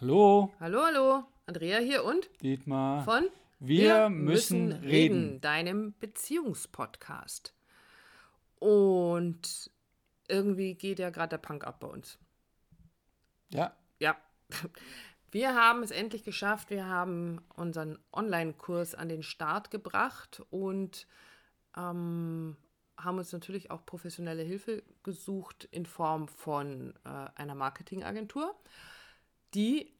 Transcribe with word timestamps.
Hallo, 0.00 0.52
Hallo, 0.58 0.82
hallo, 0.82 1.24
Andrea 1.46 1.78
hier 1.78 2.04
und 2.04 2.28
Dietmar. 2.42 3.04
von 3.04 3.28
Wir 3.60 4.08
müssen 4.08 4.72
reden. 4.72 5.40
deinem 5.40 5.94
Beziehungspodcast. 6.00 7.54
Und 8.58 9.70
irgendwie 10.28 10.74
geht 10.74 10.98
ja 10.98 11.10
gerade 11.10 11.30
der 11.30 11.38
Punk 11.38 11.64
ab 11.64 11.80
bei 11.80 11.86
uns. 11.86 12.18
Ja, 13.52 13.76
Ja, 14.00 14.16
wir 15.30 15.54
haben 15.54 15.82
es 15.82 15.90
endlich 15.92 16.24
geschafft. 16.24 16.70
Wir 16.70 16.86
haben 16.86 17.40
unseren 17.54 17.98
Online-Kurs 18.12 18.94
an 18.94 19.08
den 19.08 19.22
Start 19.22 19.70
gebracht 19.70 20.42
und 20.50 21.06
ähm, 21.76 22.56
haben 22.98 23.18
uns 23.18 23.32
natürlich 23.32 23.70
auch 23.70 23.86
professionelle 23.86 24.42
Hilfe 24.42 24.82
gesucht 25.04 25.64
in 25.70 25.86
Form 25.86 26.26
von 26.28 26.94
äh, 27.04 27.08
einer 27.36 27.54
Marketingagentur, 27.54 28.54
die 29.54 29.92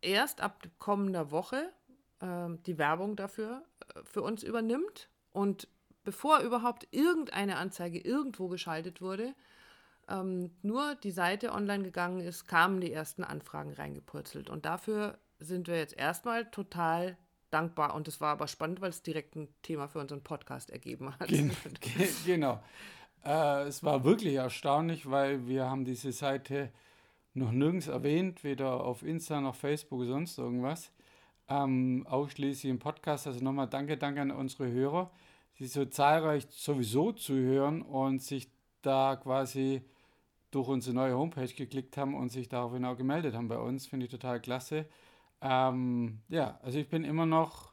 erst 0.00 0.40
ab 0.40 0.62
kommender 0.78 1.30
Woche 1.30 1.72
ähm, 2.20 2.62
die 2.64 2.78
Werbung 2.78 3.16
dafür 3.16 3.62
äh, 3.94 4.00
für 4.04 4.22
uns 4.22 4.42
übernimmt. 4.42 5.08
Und 5.32 5.68
bevor 6.04 6.40
überhaupt 6.40 6.86
irgendeine 6.90 7.56
Anzeige 7.56 7.98
irgendwo 7.98 8.48
geschaltet 8.48 9.00
wurde, 9.00 9.34
ähm, 10.08 10.50
nur 10.62 10.94
die 10.96 11.10
Seite 11.10 11.52
online 11.52 11.84
gegangen 11.84 12.20
ist, 12.20 12.46
kamen 12.46 12.80
die 12.80 12.92
ersten 12.92 13.24
Anfragen 13.24 13.72
reingepurzelt. 13.72 14.50
Und 14.50 14.66
dafür 14.66 15.18
sind 15.38 15.68
wir 15.68 15.76
jetzt 15.76 15.96
erstmal 15.96 16.50
total 16.50 17.16
dankbar. 17.50 17.94
Und 17.94 18.08
es 18.08 18.20
war 18.20 18.32
aber 18.32 18.48
spannend, 18.48 18.80
weil 18.80 18.90
es 18.90 19.02
direkt 19.02 19.36
ein 19.36 19.48
Thema 19.62 19.88
für 19.88 19.98
unseren 19.98 20.22
Podcast 20.22 20.70
ergeben 20.70 21.14
hat. 21.18 21.28
gen 21.28 21.52
ge 21.80 22.08
genau. 22.26 22.62
Äh, 23.24 23.64
es 23.64 23.84
war 23.84 24.04
wirklich 24.04 24.34
erstaunlich, 24.34 25.08
weil 25.10 25.46
wir 25.46 25.68
haben 25.68 25.84
diese 25.84 26.12
Seite 26.12 26.72
noch 27.34 27.52
nirgends 27.52 27.88
erwähnt, 27.88 28.44
weder 28.44 28.84
auf 28.84 29.02
Insta 29.02 29.40
noch 29.40 29.54
Facebook 29.54 30.00
oder 30.00 30.08
sonst 30.08 30.38
irgendwas. 30.38 30.92
Ähm, 31.48 32.06
ausschließlich 32.08 32.70
im 32.70 32.78
Podcast. 32.78 33.26
Also 33.26 33.42
nochmal 33.42 33.68
danke, 33.68 33.96
danke 33.96 34.20
an 34.20 34.30
unsere 34.30 34.70
Hörer, 34.70 35.10
die 35.58 35.66
so 35.66 35.84
zahlreich 35.84 36.46
sowieso 36.50 37.12
zuhören 37.12 37.82
und 37.82 38.22
sich 38.22 38.48
da 38.82 39.16
quasi 39.16 39.82
durch 40.50 40.68
unsere 40.68 40.94
neue 40.94 41.16
Homepage 41.16 41.52
geklickt 41.52 41.96
haben 41.96 42.14
und 42.14 42.30
sich 42.30 42.48
daraufhin 42.48 42.84
auch 42.84 42.96
gemeldet 42.96 43.34
haben 43.34 43.48
bei 43.48 43.58
uns. 43.58 43.86
Finde 43.86 44.06
ich 44.06 44.12
total 44.12 44.40
klasse. 44.40 44.86
Ähm, 45.40 46.20
ja, 46.28 46.60
also 46.62 46.78
ich 46.78 46.88
bin 46.88 47.04
immer 47.04 47.26
noch, 47.26 47.72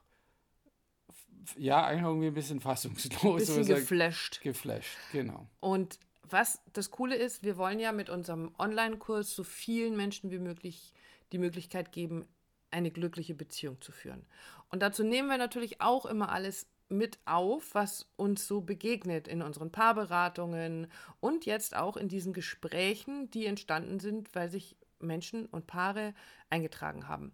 ja, 1.58 1.86
eigentlich 1.86 2.06
irgendwie 2.06 2.28
ein 2.28 2.34
bisschen 2.34 2.60
fassungslos. 2.60 3.36
Bisschen 3.36 3.56
oder 3.56 3.64
so 3.64 3.76
geflasht. 3.76 4.42
geflasht, 4.42 4.98
genau. 5.12 5.48
Und 5.60 6.00
was 6.32 6.62
das 6.74 6.92
Coole 6.92 7.16
ist, 7.16 7.44
wir 7.44 7.58
wollen 7.58 7.80
ja 7.80 7.92
mit 7.92 8.10
unserem 8.10 8.54
Online-Kurs 8.58 9.36
so 9.36 9.44
vielen 9.44 9.96
Menschen 9.96 10.32
wie 10.32 10.40
möglich 10.40 10.94
die 11.32 11.38
Möglichkeit 11.38 11.92
geben, 11.92 12.28
eine 12.72 12.92
glückliche 12.92 13.36
Beziehung 13.36 13.82
zu 13.82 13.92
führen. 13.92 14.26
Und 14.70 14.82
dazu 14.82 15.04
nehmen 15.04 15.30
wir 15.30 15.38
natürlich 15.38 15.82
auch 15.82 16.06
immer 16.06 16.30
alles 16.32 16.68
mit 16.90 17.20
auf, 17.26 17.76
was 17.76 18.12
uns 18.16 18.48
so 18.48 18.62
begegnet 18.62 19.28
in 19.28 19.42
unseren 19.42 19.72
Paarberatungen 19.72 20.88
und 21.20 21.46
jetzt 21.46 21.76
auch 21.76 21.98
in 21.98 22.08
diesen 22.08 22.34
Gesprächen, 22.34 23.30
die 23.32 23.46
entstanden 23.46 24.00
sind, 24.00 24.34
weil 24.34 24.50
sich 24.50 24.76
Menschen 25.00 25.46
und 25.46 25.68
Paare 25.68 26.14
eingetragen 26.50 27.08
haben 27.08 27.34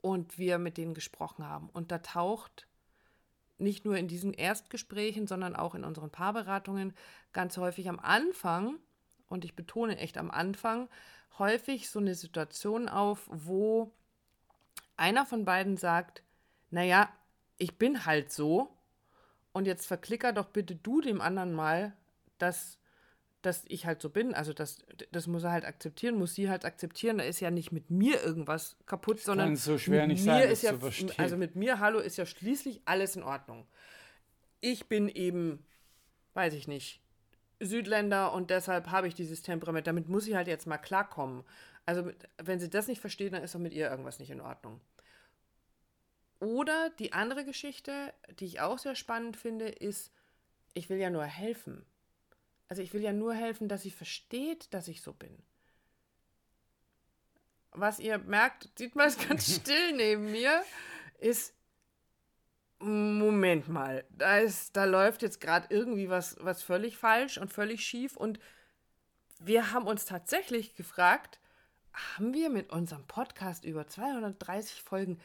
und 0.00 0.38
wir 0.38 0.58
mit 0.58 0.76
denen 0.76 0.94
gesprochen 0.94 1.44
haben. 1.44 1.68
Und 1.70 1.90
da 1.90 1.98
taucht 1.98 2.68
nicht 3.58 3.84
nur 3.84 3.96
in 3.96 4.08
diesen 4.08 4.32
Erstgesprächen, 4.32 5.26
sondern 5.26 5.56
auch 5.56 5.74
in 5.74 5.84
unseren 5.84 6.10
Paarberatungen 6.10 6.94
ganz 7.32 7.56
häufig 7.56 7.88
am 7.88 7.98
Anfang, 7.98 8.78
und 9.28 9.44
ich 9.44 9.56
betone 9.56 9.98
echt 9.98 10.18
am 10.18 10.30
Anfang, 10.30 10.88
häufig 11.38 11.90
so 11.90 11.98
eine 11.98 12.14
Situation 12.14 12.88
auf, 12.88 13.28
wo 13.30 13.92
einer 14.96 15.26
von 15.26 15.44
beiden 15.44 15.76
sagt, 15.76 16.22
naja, 16.70 17.08
ich 17.58 17.78
bin 17.78 18.06
halt 18.06 18.32
so. 18.32 18.68
Und 19.52 19.66
jetzt 19.66 19.86
verklicker 19.86 20.32
doch 20.32 20.46
bitte 20.46 20.76
du 20.76 21.00
dem 21.00 21.20
anderen 21.20 21.54
mal, 21.54 21.92
dass, 22.38 22.78
dass 23.46 23.64
ich 23.68 23.86
halt 23.86 24.02
so 24.02 24.10
bin. 24.10 24.34
Also 24.34 24.52
das, 24.52 24.84
das 25.12 25.26
muss 25.28 25.44
er 25.44 25.52
halt 25.52 25.64
akzeptieren, 25.64 26.16
muss 26.16 26.34
sie 26.34 26.50
halt 26.50 26.64
akzeptieren. 26.64 27.18
Da 27.18 27.24
ist 27.24 27.40
ja 27.40 27.50
nicht 27.50 27.70
mit 27.70 27.90
mir 27.90 28.22
irgendwas 28.22 28.76
kaputt, 28.86 29.20
sondern 29.20 29.50
kann 29.50 29.56
so 29.56 29.78
schwer 29.78 30.02
mit 30.02 30.16
nicht 30.16 30.24
mir 30.24 30.32
sein, 30.32 30.42
das 30.42 30.52
ist 30.52 30.62
ja, 30.62 30.72
zu 30.72 30.80
verstehen. 30.80 31.12
Also 31.16 31.36
mit 31.36 31.54
mir, 31.54 31.78
hallo, 31.78 32.00
ist 32.00 32.16
ja 32.16 32.26
schließlich 32.26 32.82
alles 32.84 33.14
in 33.14 33.22
Ordnung. 33.22 33.66
Ich 34.60 34.88
bin 34.88 35.08
eben, 35.08 35.64
weiß 36.34 36.54
ich 36.54 36.66
nicht, 36.66 37.00
Südländer 37.60 38.32
und 38.32 38.50
deshalb 38.50 38.90
habe 38.90 39.06
ich 39.06 39.14
dieses 39.14 39.42
Temperament. 39.42 39.86
Damit 39.86 40.08
muss 40.08 40.26
ich 40.26 40.34
halt 40.34 40.48
jetzt 40.48 40.66
mal 40.66 40.78
klarkommen. 40.78 41.44
Also 41.86 42.10
wenn 42.42 42.58
sie 42.58 42.68
das 42.68 42.88
nicht 42.88 43.00
versteht, 43.00 43.32
dann 43.32 43.44
ist 43.44 43.54
doch 43.54 43.60
mit 43.60 43.72
ihr 43.72 43.88
irgendwas 43.88 44.18
nicht 44.18 44.30
in 44.30 44.40
Ordnung. 44.40 44.80
Oder 46.40 46.90
die 46.98 47.12
andere 47.12 47.44
Geschichte, 47.44 48.12
die 48.40 48.44
ich 48.44 48.60
auch 48.60 48.78
sehr 48.78 48.96
spannend 48.96 49.36
finde, 49.36 49.68
ist, 49.68 50.10
ich 50.74 50.90
will 50.90 50.98
ja 50.98 51.10
nur 51.10 51.24
helfen. 51.24 51.86
Also 52.68 52.82
ich 52.82 52.92
will 52.92 53.02
ja 53.02 53.12
nur 53.12 53.34
helfen, 53.34 53.68
dass 53.68 53.82
sie 53.82 53.90
versteht, 53.90 54.72
dass 54.74 54.88
ich 54.88 55.02
so 55.02 55.12
bin. 55.12 55.42
Was 57.72 57.98
ihr 57.98 58.18
merkt, 58.18 58.70
sieht 58.78 58.96
man 58.96 59.08
es 59.08 59.18
ganz 59.28 59.54
still 59.54 59.92
neben 59.96 60.30
mir, 60.30 60.62
ist, 61.18 61.54
Moment 62.78 63.68
mal, 63.68 64.04
da, 64.10 64.38
ist, 64.38 64.76
da 64.76 64.84
läuft 64.84 65.22
jetzt 65.22 65.40
gerade 65.40 65.66
irgendwie 65.70 66.10
was, 66.10 66.36
was 66.40 66.62
völlig 66.62 66.98
falsch 66.98 67.38
und 67.38 67.50
völlig 67.50 67.86
schief 67.86 68.16
und 68.16 68.38
wir 69.38 69.72
haben 69.72 69.86
uns 69.86 70.04
tatsächlich 70.04 70.74
gefragt, 70.74 71.40
haben 71.92 72.34
wir 72.34 72.50
mit 72.50 72.70
unserem 72.70 73.06
Podcast 73.06 73.64
über 73.64 73.86
230 73.86 74.82
Folgen 74.82 75.18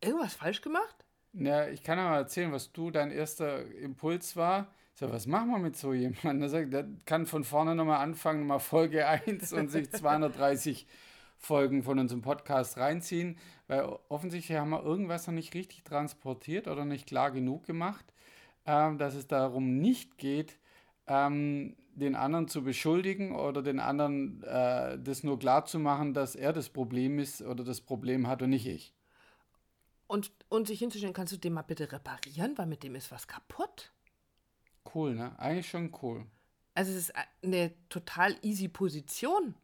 irgendwas 0.00 0.34
falsch 0.34 0.62
gemacht? 0.62 1.04
Ja, 1.32 1.68
ich 1.68 1.82
kann 1.82 1.98
aber 1.98 2.16
erzählen, 2.16 2.52
was 2.52 2.72
du, 2.72 2.90
dein 2.90 3.10
erster 3.10 3.66
Impuls 3.66 4.36
war. 4.36 4.72
So, 4.96 5.10
was 5.10 5.26
machen 5.26 5.50
wir 5.50 5.58
mit 5.58 5.76
so 5.76 5.92
jemandem? 5.92 6.38
Der, 6.40 6.48
sagt, 6.48 6.72
der 6.72 6.86
kann 7.04 7.26
von 7.26 7.42
vorne 7.42 7.74
nochmal 7.74 7.98
anfangen, 7.98 8.40
nochmal 8.40 8.60
Folge 8.60 9.08
1 9.08 9.52
und 9.52 9.68
sich 9.68 9.90
230 9.90 10.86
Folgen 11.36 11.82
von 11.82 11.98
unserem 11.98 12.22
Podcast 12.22 12.78
reinziehen, 12.78 13.36
weil 13.66 13.82
offensichtlich 14.08 14.56
haben 14.56 14.70
wir 14.70 14.84
irgendwas 14.84 15.26
noch 15.26 15.34
nicht 15.34 15.52
richtig 15.54 15.82
transportiert 15.82 16.68
oder 16.68 16.84
nicht 16.84 17.08
klar 17.08 17.32
genug 17.32 17.64
gemacht, 17.64 18.04
ähm, 18.66 18.96
dass 18.96 19.14
es 19.14 19.26
darum 19.26 19.78
nicht 19.78 20.16
geht, 20.16 20.60
ähm, 21.08 21.74
den 21.94 22.14
anderen 22.14 22.46
zu 22.46 22.62
beschuldigen 22.62 23.34
oder 23.34 23.62
den 23.62 23.80
anderen 23.80 24.44
äh, 24.44 24.96
das 24.96 25.24
nur 25.24 25.40
klar 25.40 25.64
zu 25.64 25.80
machen, 25.80 26.14
dass 26.14 26.36
er 26.36 26.52
das 26.52 26.68
Problem 26.68 27.18
ist 27.18 27.42
oder 27.42 27.64
das 27.64 27.80
Problem 27.80 28.28
hat 28.28 28.42
und 28.42 28.50
nicht 28.50 28.66
ich. 28.66 28.94
Und, 30.06 30.30
und 30.48 30.68
sich 30.68 30.78
hinzustellen, 30.78 31.14
kannst 31.14 31.32
du 31.32 31.36
den 31.36 31.52
mal 31.52 31.62
bitte 31.62 31.90
reparieren, 31.90 32.56
weil 32.56 32.66
mit 32.66 32.84
dem 32.84 32.94
ist 32.94 33.10
was 33.10 33.26
kaputt? 33.26 33.90
Cool, 34.92 35.14
ne? 35.14 35.38
Eigentlich 35.38 35.68
schon 35.68 35.94
cool. 36.02 36.26
Also 36.74 36.90
es 36.92 37.08
ist 37.08 37.12
eine 37.42 37.72
total 37.88 38.36
easy 38.42 38.68
Position. 38.68 39.54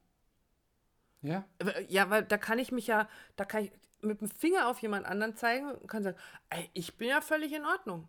Ja? 1.23 1.45
Ja, 1.89 2.09
weil 2.09 2.25
da 2.25 2.39
kann 2.39 2.59
ich 2.59 2.73
mich 2.73 2.87
ja, 2.87 3.09
da 3.37 3.45
kann 3.45 3.65
ich 3.65 3.73
mit 4.01 4.21
dem 4.21 4.31
Finger 4.31 4.69
auf 4.69 4.81
jemand 4.81 5.07
anderen 5.07 5.37
zeigen 5.37 5.71
und 5.71 5.87
kann 5.87 6.03
sagen, 6.03 6.17
ey, 6.49 6.71
ich 6.73 6.97
bin 6.97 7.09
ja 7.09 7.21
völlig 7.21 7.53
in 7.53 7.65
Ordnung. 7.65 8.09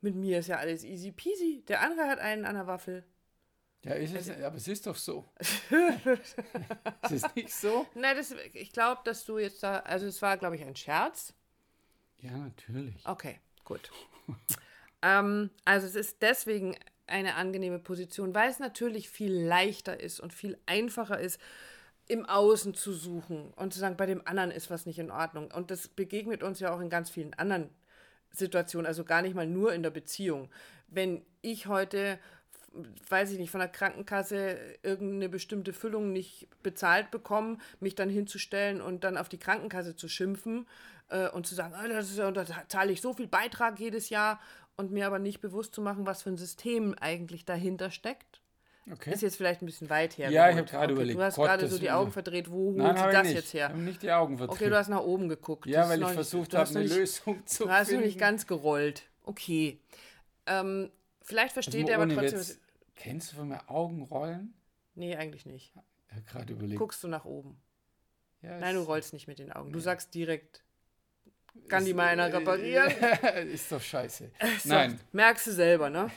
Mit 0.00 0.14
mir 0.16 0.40
ist 0.40 0.48
ja 0.48 0.56
alles 0.56 0.84
easy 0.84 1.12
peasy. 1.12 1.64
Der 1.68 1.80
andere 1.80 2.08
hat 2.08 2.18
einen 2.18 2.44
an 2.44 2.56
der 2.56 2.66
Waffel. 2.66 3.04
Ja, 3.84 3.94
ist 3.94 4.14
es, 4.14 4.30
aber 4.30 4.56
es 4.56 4.68
ist 4.68 4.86
doch 4.86 4.96
so. 4.96 5.24
es 7.02 7.10
ist 7.10 7.34
nicht 7.34 7.52
so? 7.52 7.86
Nein, 7.94 8.16
das, 8.16 8.32
ich 8.52 8.72
glaube, 8.72 9.00
dass 9.04 9.24
du 9.24 9.38
jetzt 9.38 9.62
da, 9.62 9.78
also 9.80 10.06
es 10.06 10.22
war, 10.22 10.36
glaube 10.36 10.56
ich, 10.56 10.64
ein 10.64 10.76
Scherz. 10.76 11.34
Ja, 12.20 12.36
natürlich. 12.36 13.04
Okay, 13.06 13.40
gut. 13.64 13.90
ähm, 15.02 15.50
also 15.64 15.86
es 15.86 15.94
ist 15.94 16.22
deswegen 16.22 16.76
eine 17.06 17.34
angenehme 17.34 17.78
Position, 17.78 18.34
weil 18.34 18.48
es 18.48 18.58
natürlich 18.58 19.10
viel 19.10 19.32
leichter 19.32 20.00
ist 20.00 20.20
und 20.20 20.32
viel 20.32 20.58
einfacher 20.66 21.20
ist, 21.20 21.40
im 22.08 22.26
Außen 22.26 22.74
zu 22.74 22.92
suchen 22.92 23.52
und 23.56 23.72
zu 23.72 23.78
sagen, 23.78 23.96
bei 23.96 24.06
dem 24.06 24.26
anderen 24.26 24.50
ist 24.50 24.70
was 24.70 24.86
nicht 24.86 24.98
in 24.98 25.10
Ordnung. 25.10 25.50
Und 25.50 25.70
das 25.70 25.88
begegnet 25.88 26.42
uns 26.42 26.60
ja 26.60 26.74
auch 26.74 26.80
in 26.80 26.90
ganz 26.90 27.10
vielen 27.10 27.34
anderen 27.34 27.70
Situationen, 28.30 28.86
also 28.86 29.04
gar 29.04 29.22
nicht 29.22 29.34
mal 29.34 29.46
nur 29.46 29.72
in 29.72 29.82
der 29.82 29.90
Beziehung. 29.90 30.50
Wenn 30.88 31.24
ich 31.42 31.66
heute, 31.66 32.18
weiß 33.08 33.30
ich 33.32 33.38
nicht, 33.38 33.50
von 33.50 33.60
der 33.60 33.68
Krankenkasse 33.68 34.58
irgendeine 34.82 35.28
bestimmte 35.28 35.72
Füllung 35.72 36.12
nicht 36.12 36.48
bezahlt 36.62 37.10
bekomme, 37.10 37.58
mich 37.80 37.94
dann 37.94 38.08
hinzustellen 38.08 38.80
und 38.80 39.04
dann 39.04 39.16
auf 39.16 39.28
die 39.28 39.38
Krankenkasse 39.38 39.94
zu 39.94 40.08
schimpfen 40.08 40.66
äh, 41.08 41.28
und 41.28 41.46
zu 41.46 41.54
sagen, 41.54 41.74
ah, 41.74 41.86
das 41.88 42.10
ist, 42.10 42.18
da 42.18 42.44
zahle 42.68 42.92
ich 42.92 43.00
so 43.00 43.12
viel 43.12 43.28
Beitrag 43.28 43.78
jedes 43.78 44.10
Jahr 44.10 44.40
und 44.76 44.90
mir 44.92 45.06
aber 45.06 45.18
nicht 45.18 45.40
bewusst 45.40 45.74
zu 45.74 45.80
machen, 45.82 46.06
was 46.06 46.22
für 46.22 46.30
ein 46.30 46.36
System 46.36 46.94
eigentlich 47.00 47.44
dahinter 47.44 47.90
steckt. 47.90 48.40
Okay. 48.90 49.12
Ist 49.14 49.22
jetzt 49.22 49.36
vielleicht 49.36 49.62
ein 49.62 49.66
bisschen 49.66 49.90
weit 49.90 50.18
her. 50.18 50.30
Ja, 50.30 50.48
ich 50.48 50.56
geholt. 50.56 50.72
hab 50.72 50.80
gerade 50.80 50.92
überlegt, 50.94 51.16
Du 51.18 51.22
hast 51.22 51.36
Gottes 51.36 51.50
gerade 51.50 51.68
so 51.68 51.78
die. 51.78 51.90
Augen 51.92 52.10
verdreht. 52.10 52.50
Wo 52.50 52.64
holt 52.72 52.76
Nein, 52.78 52.96
sie 52.96 53.02
habe 53.02 53.12
das 53.12 53.20
ich 53.22 53.28
nicht. 53.28 53.34
jetzt 53.36 53.46
Ich 53.48 53.60
her? 53.60 53.68
habe 53.68 53.78
nicht 53.78 54.02
die 54.02 54.10
Augen 54.10 54.34
Okay, 54.34 54.46
verdreht. 54.48 54.70
du 54.72 54.76
hast 54.76 54.88
nach 54.88 55.02
oben 55.02 55.28
geguckt. 55.28 55.66
ja, 55.66 55.82
Das 55.82 55.90
weil 55.90 56.02
ich 56.02 56.08
versucht 56.08 56.52
du 56.52 56.58
habe, 56.58 56.70
eine 56.70 56.80
nicht- 56.80 56.96
Lösung 56.96 57.46
zu 57.46 57.64
Du 57.64 57.70
hast 57.70 57.88
finden. 57.88 58.04
nicht 58.06 58.18
ganz 58.18 58.46
gerollt. 58.48 59.04
Okay. 59.22 59.78
Ähm, 60.46 60.90
vielleicht 61.20 61.52
versteht 61.52 61.88
er 61.88 62.00
aber 62.00 62.08
trotzdem. 62.12 62.40
Witz. 62.40 62.58
Kennst 62.96 63.32
du 63.32 63.36
von 63.36 63.48
mir 63.48 63.60
Augenrollen? 63.70 64.52
Nee, 64.96 65.14
eigentlich 65.14 65.46
nicht. 65.46 65.72
Ich 66.08 66.12
habe 66.14 66.22
gerade 66.24 66.52
überlegt. 66.52 66.78
Guckst 66.80 67.04
du 67.04 67.08
nach 67.08 67.24
oben. 67.24 67.60
Ja, 68.42 68.58
Nein, 68.58 68.74
du 68.74 68.82
rollst 68.82 69.12
nicht 69.12 69.28
mit 69.28 69.38
den 69.38 69.52
Augen. 69.52 69.70
Du 69.72 69.78
Ja. 69.78 69.84
sagst 69.84 70.12
direkt, 70.14 70.64
kann 71.68 71.84
die 71.84 71.94
mal 71.94 72.06
einer 72.06 72.32
reparieren? 72.32 72.90
ist 73.52 73.70
doch 73.70 73.80
scheiße. 73.80 74.30
So, 74.62 74.68
Nein. 74.68 75.00
Merkst 75.12 75.46
du 75.46 75.52
selber, 75.52 75.90
ne? 75.90 76.10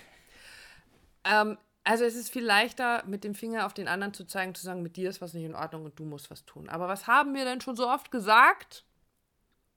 Ähm, 1.23 1.57
also 1.83 2.03
es 2.03 2.15
ist 2.15 2.29
viel 2.29 2.43
leichter, 2.43 3.03
mit 3.05 3.23
dem 3.23 3.35
Finger 3.35 3.65
auf 3.65 3.73
den 3.73 3.87
anderen 3.87 4.13
zu 4.13 4.25
zeigen, 4.25 4.55
zu 4.55 4.63
sagen, 4.63 4.81
mit 4.81 4.95
dir 4.97 5.09
ist 5.09 5.21
was 5.21 5.33
nicht 5.33 5.45
in 5.45 5.55
Ordnung 5.55 5.85
und 5.85 5.99
du 5.99 6.05
musst 6.05 6.31
was 6.31 6.45
tun. 6.45 6.67
Aber 6.67 6.87
was 6.87 7.07
haben 7.07 7.33
wir 7.35 7.45
denn 7.45 7.61
schon 7.61 7.75
so 7.75 7.87
oft 7.87 8.11
gesagt? 8.11 8.85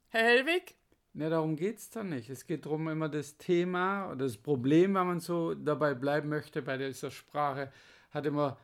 Herr 0.08 0.22
Hellwig? 0.22 0.74
Ne, 1.12 1.30
darum 1.30 1.56
geht 1.56 1.78
es 1.78 1.90
dann 1.90 2.10
nicht. 2.10 2.30
Es 2.30 2.46
geht 2.46 2.64
darum, 2.64 2.88
immer 2.88 3.08
das 3.08 3.36
Thema 3.36 4.06
oder 4.08 4.24
das 4.24 4.36
Problem, 4.36 4.94
wenn 4.94 5.06
man 5.06 5.20
so 5.20 5.54
dabei 5.54 5.94
bleiben 5.94 6.28
möchte 6.28 6.62
bei 6.62 6.76
dieser 6.78 7.10
Sprache, 7.10 7.72
hat 8.10 8.24
immer 8.24 8.56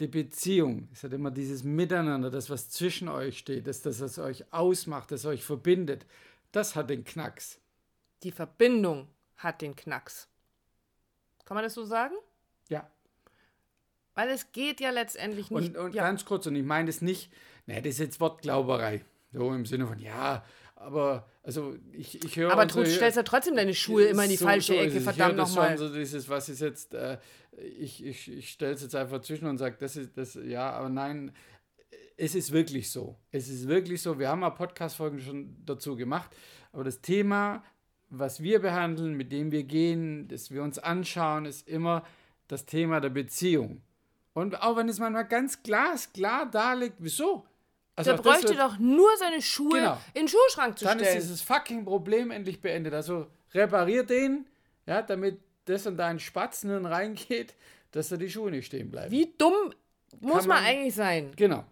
die 0.00 0.06
Beziehung. 0.06 0.88
Es 0.92 1.02
hat 1.04 1.12
immer 1.12 1.30
dieses 1.30 1.64
Miteinander, 1.64 2.30
das, 2.30 2.50
was 2.50 2.70
zwischen 2.70 3.08
euch 3.08 3.38
steht, 3.38 3.66
das, 3.66 3.82
das, 3.82 4.00
was 4.00 4.18
euch 4.18 4.52
ausmacht, 4.52 5.10
das 5.10 5.24
euch 5.24 5.44
verbindet. 5.44 6.06
Das 6.52 6.76
hat 6.76 6.90
den 6.90 7.04
Knacks. 7.04 7.58
Die 8.22 8.32
Verbindung 8.32 9.08
hat 9.36 9.62
den 9.62 9.74
Knacks. 9.74 10.28
Kann 11.44 11.54
man 11.54 11.64
das 11.64 11.74
so 11.74 11.84
sagen? 11.84 12.14
Ja. 12.68 12.90
Weil 14.14 14.30
es 14.30 14.52
geht 14.52 14.80
ja 14.80 14.90
letztendlich 14.90 15.50
nicht. 15.50 15.76
Und, 15.76 15.76
und 15.76 15.94
ja. 15.94 16.04
ganz 16.04 16.24
kurz, 16.24 16.46
und 16.46 16.56
ich 16.56 16.64
meine 16.64 16.86
das 16.86 17.02
nicht, 17.02 17.32
ne, 17.66 17.80
das 17.80 17.94
ist 17.94 17.98
jetzt 17.98 18.20
Wortglauberei. 18.20 19.04
So 19.32 19.52
im 19.52 19.66
Sinne 19.66 19.86
von, 19.86 19.98
ja, 19.98 20.44
aber, 20.76 21.26
also 21.42 21.74
ich, 21.92 22.24
ich 22.24 22.36
höre. 22.36 22.52
aber 22.52 22.66
du 22.66 22.84
stellst 22.86 23.16
ja 23.16 23.22
trotzdem 23.22 23.56
deine 23.56 23.74
Schuhe 23.74 24.04
immer 24.04 24.24
in 24.24 24.30
die 24.30 24.36
So- 24.36 24.44
falsche 24.44 24.74
so 24.74 24.78
Ecke, 24.78 24.88
es. 24.88 24.94
Ich 24.96 25.00
höre 25.06 25.12
verdammt 25.14 25.36
nochmal. 25.36 25.76
So 25.76 25.92
dieses, 25.92 26.28
was 26.28 26.48
ist 26.48 26.60
jetzt, 26.60 26.94
äh, 26.94 27.18
ich, 27.78 28.04
ich, 28.04 28.30
ich 28.30 28.50
stelle 28.50 28.72
es 28.74 28.82
jetzt 28.82 28.94
einfach 28.94 29.20
zwischen 29.22 29.46
und 29.46 29.58
sage, 29.58 29.76
das 29.80 29.96
ist 29.96 30.16
das, 30.16 30.34
ja, 30.34 30.70
aber 30.70 30.88
nein, 30.88 31.32
es 32.16 32.34
ist 32.34 32.52
wirklich 32.52 32.90
so. 32.90 33.16
Es 33.30 33.48
ist 33.48 33.68
wirklich 33.68 34.00
so. 34.02 34.18
Wir 34.18 34.28
haben 34.28 34.40
mal 34.40 34.50
Podcast-Folgen 34.50 35.20
schon 35.20 35.56
dazu 35.64 35.96
gemacht, 35.96 36.30
aber 36.72 36.84
das 36.84 37.00
Thema, 37.00 37.62
was 38.08 38.42
wir 38.42 38.60
behandeln, 38.60 39.14
mit 39.14 39.32
dem 39.32 39.50
wir 39.50 39.64
gehen, 39.64 40.28
das 40.28 40.50
wir 40.50 40.62
uns 40.62 40.78
anschauen, 40.78 41.44
ist 41.46 41.66
immer 41.68 42.04
das 42.48 42.64
Thema 42.66 43.00
der 43.00 43.10
Beziehung. 43.10 43.82
Und 44.32 44.62
auch 44.62 44.76
wenn 44.76 44.88
es 44.88 44.98
manchmal 44.98 45.26
ganz 45.26 45.62
glasklar 45.62 46.50
da 46.50 46.74
liegt, 46.74 46.96
wieso? 46.98 47.46
Also 47.96 48.10
Der 48.12 48.18
bräuchte 48.22 48.48
wird- 48.50 48.58
doch 48.60 48.78
nur 48.78 49.08
seine 49.18 49.40
Schuhe 49.42 49.78
Genau. 49.78 49.98
in 50.14 50.22
den 50.22 50.28
Schuhschrank 50.28 50.78
zu 50.78 50.84
dann 50.84 50.98
stellen. 50.98 51.16
ist 51.16 51.24
dieses 51.24 51.42
fucking 51.42 51.84
Problem 51.84 52.30
endlich 52.30 52.60
beendet. 52.60 52.92
Also 52.94 53.26
reparier 53.54 54.04
den, 54.04 54.46
ja, 54.86 55.00
damit 55.02 55.40
das 55.64 55.86
in 55.86 55.96
deinen 55.96 56.20
Spatzen 56.20 56.84
reingeht, 56.86 57.54
dass 57.92 58.10
da 58.10 58.16
die 58.18 58.30
Schuhe 58.30 58.50
nicht 58.50 58.66
stehen 58.66 58.90
bleiben. 58.90 59.10
Wie 59.10 59.32
dumm 59.38 59.72
muss 60.20 60.46
man 60.46 60.58
man- 60.58 60.64
eigentlich 60.64 60.94
sein? 60.94 61.32
Genau. 61.36 61.64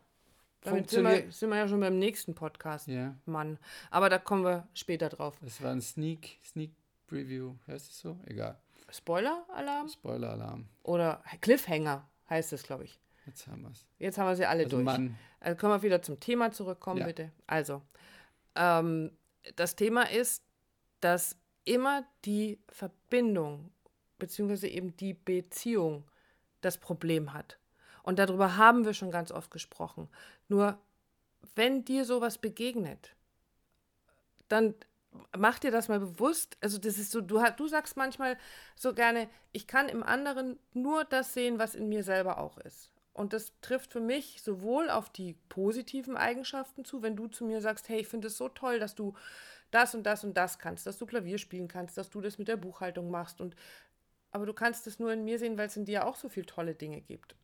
Damit 0.63 0.89
sind 0.89 1.05
wir, 1.05 1.31
sind 1.31 1.51
wir 1.51 1.59
ja 1.59 1.69
schon 1.69 1.81
beim 1.81 1.99
nächsten 1.99 2.35
Podcast, 2.35 2.89
Ja, 2.89 3.15
Mann. 3.27 3.59
Aber 3.91 4.09
da 4.09 4.17
kommen 4.19 4.45
wir 4.45 4.67
später 4.73 5.11
drauf. 5.11 5.35
das 5.43 5.63
war 5.63 5.71
ein 5.73 5.83
Sneak, 5.83 6.39
Sneak 6.43 6.71
Preview. 7.07 7.53
Heißt 7.69 7.91
es 7.91 8.01
so? 8.01 8.19
Egal. 8.25 8.59
Spoiler-Alarm? 8.91 9.89
Spoiler-Alarm. 9.91 10.67
Oder 10.85 11.23
Cliffhanger 11.43 12.09
heißt 12.31 12.55
es, 12.55 12.63
glaube 12.63 12.85
ich. 12.85 12.99
Jetzt 13.27 13.47
haben 13.47 13.63
wir 13.63 13.71
es. 13.71 13.87
Jetzt 13.99 14.19
haben 14.19 14.29
wir 14.29 14.37
sie 14.37 14.47
alle 14.47 14.65
Also 14.65 14.77
durch. 14.77 14.85
Mann, 14.85 15.17
Also 15.41 15.57
können 15.57 15.73
wir 15.73 15.83
wieder 15.83 16.03
zum 16.03 16.21
Thema 16.21 16.53
zurückkommen, 16.53 17.01
Ja. 17.01 17.07
bitte. 17.07 17.33
Also, 17.47 17.83
ähm, 18.55 19.11
das 19.57 19.77
Thema 19.77 20.11
ist, 20.11 20.43
dass 21.01 21.37
immer 21.65 22.05
die 22.25 22.59
Verbindung 22.69 23.71
beziehungsweise 24.19 24.69
eben 24.69 24.97
die 24.97 25.15
Beziehung 25.15 26.05
das 26.61 26.79
Problem 26.79 27.33
hat. 27.33 27.59
Und 28.03 28.19
darüber 28.19 28.57
haben 28.57 28.85
wir 28.85 28.95
schon 28.95 29.11
ganz 29.11 29.31
oft 29.31 29.51
gesprochen. 29.51 30.09
Nur 30.49 30.79
wenn 31.55 31.85
dir 31.85 32.05
sowas 32.05 32.39
begegnet, 32.39 33.15
dann 34.49 34.75
mach 35.37 35.59
dir 35.59 35.71
das 35.71 35.89
mal 35.89 36.01
bewusst. 36.01 36.57
Also 36.61 36.79
das 36.79 36.99
ist 36.99 37.11
so, 37.13 37.21
du, 37.21 37.43
du 37.57 37.69
sagst 37.69 37.97
manchmal 37.97 38.37
so 38.77 38.95
gerne, 38.95 39.29
ich 39.53 39.67
kann 39.67 39.89
im 39.89 40.03
anderen 40.03 40.59
nur 40.73 41.05
das 41.05 41.35
sehen, 41.35 41.59
was 41.59 41.75
in 41.75 41.89
mir 41.89 42.03
selber 42.03 42.39
auch 42.39 42.59
ist. 42.59 42.91
Und 43.15 43.33
das 43.33 43.53
trifft 43.61 43.93
für 43.93 44.01
mich 44.01 44.43
sowohl 44.43 44.91
auf 44.91 45.09
die 45.09 45.35
positiven 45.49 46.17
Eigenschaften 46.17 46.85
zu, 46.85 47.01
wenn 47.01 47.17
du 47.17 47.29
zu 47.29 47.45
mir 47.45 47.61
sagst, 47.61 47.89
hey, 47.89 48.01
ich 48.01 48.09
finde 48.09 48.27
es 48.27 48.37
so 48.37 48.49
toll, 48.49 48.81
dass 48.81 48.97
du 48.97 49.15
das 49.71 49.95
und 49.95 50.03
das 50.05 50.25
und 50.25 50.37
das 50.37 50.59
kannst, 50.59 50.87
dass 50.87 50.99
du 50.99 51.07
Klavier 51.07 51.39
spielen 51.39 51.69
kannst, 51.69 51.97
dass 51.97 52.11
du 52.11 52.21
das 52.21 52.39
mit 52.39 52.49
der 52.49 52.57
Buchhaltung 52.57 53.11
machst 53.11 53.41
und 53.41 53.57
aber 54.33 54.47
du 54.47 54.53
kannst 54.53 54.89
es 54.89 54.99
nur 54.99 55.13
in 55.13 55.25
mir 55.25 55.39
sehen, 55.39 55.57
weil 55.57 55.69
es 55.69 55.77
in 55.77 55.85
dir 55.85 56.07
auch 56.07 56.17
so 56.17 56.29
viele 56.29 56.47
tolle 56.47 56.75
Dinge 56.75 57.01
gibt. 57.01 57.37